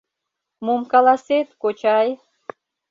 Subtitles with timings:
[0.65, 2.07] Мом каласет, кочай?